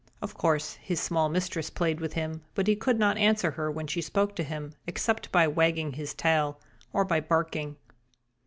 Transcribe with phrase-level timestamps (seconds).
[0.19, 3.85] Of course his small mistress played with him, but he could not answer her when
[3.85, 6.59] she spoke to him, except by wagging his tail
[6.91, 7.75] or by barking.